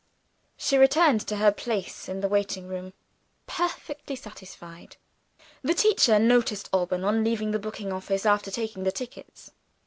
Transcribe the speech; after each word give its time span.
_"She 0.57 0.79
returned 0.79 1.21
to 1.27 1.35
her 1.35 1.51
place 1.51 2.09
in 2.09 2.21
the 2.21 2.27
waiting 2.27 2.67
room, 2.67 2.93
perfectly 3.45 4.15
satisfied. 4.15 4.95
The 5.61 5.75
teacher 5.75 6.17
noticed 6.17 6.69
Alban, 6.73 7.03
on 7.03 7.23
leaving 7.23 7.51
the 7.51 7.59
booking 7.59 7.93
office 7.93 8.25
after 8.25 8.49
taking 8.49 8.81
the 8.81 8.91
tickets. 8.91 9.51